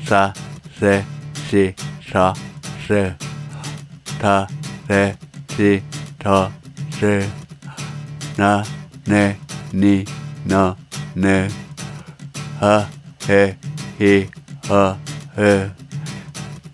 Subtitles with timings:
[0.07, 0.33] さ
[0.79, 1.03] せ
[1.51, 1.75] し
[2.07, 2.33] そ
[2.87, 3.17] す
[4.21, 4.49] た
[4.89, 5.17] れ
[5.57, 5.83] し
[6.21, 6.49] と
[6.93, 7.21] す
[8.39, 8.65] な
[9.09, 9.41] ね
[9.73, 10.05] に
[10.47, 10.77] の
[11.17, 11.49] ぬ
[12.61, 12.87] は
[13.29, 13.57] へ
[13.99, 14.31] ひ
[14.69, 14.95] ほ
[15.37, 15.73] う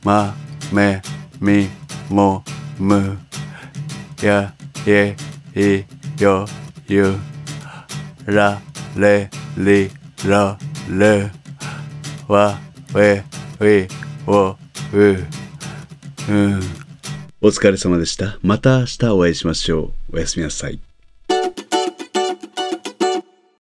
[0.05, 0.35] ま
[0.71, 1.01] め
[1.41, 1.71] み
[2.11, 2.45] も
[2.79, 3.17] む
[4.21, 4.53] や
[4.87, 5.17] え
[5.57, 6.45] いよ
[6.89, 7.15] ゆ
[8.27, 8.61] ら
[8.97, 9.91] れり
[10.27, 11.31] らる
[12.27, 12.59] わ
[12.97, 13.23] え
[13.61, 13.89] い
[14.27, 14.57] おう
[16.29, 16.61] うん
[17.41, 18.37] お疲れ様でした。
[18.43, 20.17] また明日お会いしましょう。
[20.17, 20.81] おやすみなさい。